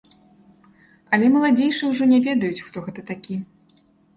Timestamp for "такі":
3.15-3.35